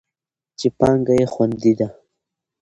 چې 0.59 0.67
پانګه 0.79 1.13
یې 1.19 1.25
خوندي 1.33 1.73
ده. 1.79 1.87